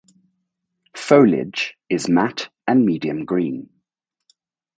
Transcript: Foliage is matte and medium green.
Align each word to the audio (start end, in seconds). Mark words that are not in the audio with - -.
Foliage 0.95 1.77
is 1.87 2.09
matte 2.09 2.49
and 2.67 2.87
medium 2.87 3.23
green. 3.23 3.69